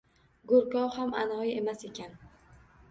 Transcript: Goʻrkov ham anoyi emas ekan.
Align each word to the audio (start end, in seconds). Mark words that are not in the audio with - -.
Goʻrkov 0.51 0.89
ham 0.97 1.13
anoyi 1.21 1.55
emas 1.61 1.87
ekan. 1.93 2.19